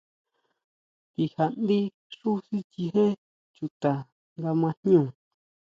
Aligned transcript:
Ndija 1.11 1.45
ndí 1.61 1.79
xú 2.15 2.29
sichijé 2.47 3.05
chuta 3.55 3.93
nga 4.37 4.51
ma 4.61 4.69
jñú. 4.79 5.01